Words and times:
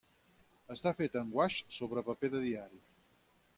Està 0.75 0.93
feta 1.01 1.21
en 1.25 1.29
guaix 1.35 1.59
sobre 1.77 2.05
paper 2.09 2.33
de 2.37 2.43
diari. 2.49 2.83